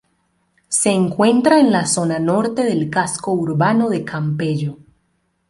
[0.67, 4.79] Se encuentra en la zona norte del casco urbano de Campello.